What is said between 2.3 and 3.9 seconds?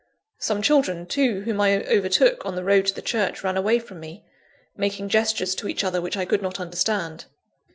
on the road to the church, ran away